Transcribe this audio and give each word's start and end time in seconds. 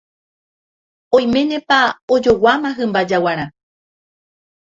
Oiménepa 1.17 1.79
ojoguáma 2.15 2.69
hymba 2.79 3.01
jaguarã. 3.11 3.45